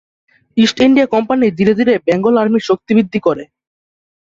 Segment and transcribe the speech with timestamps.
[0.57, 3.43] East India Company ধীরে ধীরে Bengal আর্মির শক্তিবৃদ্ধি করে।